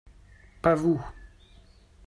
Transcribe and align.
Pas 0.63 0.73
vous. 0.73 0.99